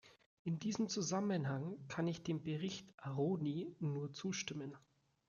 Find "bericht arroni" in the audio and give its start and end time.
2.41-3.75